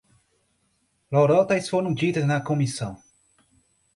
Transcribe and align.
Lorotas 1.11 1.69
foram 1.69 1.93
ditas 1.93 2.25
na 2.25 2.41
comissão 2.41 2.97